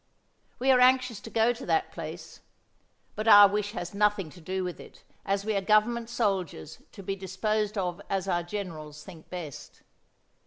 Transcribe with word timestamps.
We 0.57 0.71
are 0.71 0.79
anxious 0.79 1.19
to 1.19 1.29
go 1.29 1.53
to 1.53 1.63
that 1.67 1.91
place, 1.91 2.39
but 3.13 3.27
our 3.27 3.47
wish 3.47 3.73
has 3.73 3.93
nothing 3.93 4.31
to 4.31 4.41
do 4.41 4.63
with 4.63 4.79
it, 4.79 5.03
as 5.27 5.45
we 5.45 5.55
are 5.55 5.61
Government 5.61 6.09
soldiers 6.09 6.79
to 6.93 7.03
be 7.03 7.15
disposed 7.15 7.77
of 7.77 8.01
as 8.09 8.27
our 8.27 8.41
generals 8.41 9.03
think 9.03 9.29
best. 9.29 9.83